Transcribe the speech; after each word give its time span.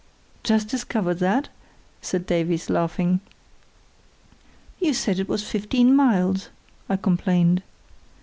"Just 0.43 0.67
discovered 0.67 1.19
that?" 1.19 1.49
said 2.01 2.25
Davies, 2.25 2.71
laughing. 2.71 3.19
"You 4.79 4.95
said 4.95 5.19
it 5.19 5.29
was 5.29 5.47
fifteen 5.47 5.95
miles," 5.95 6.49
I 6.89 6.95
complained. 6.95 7.61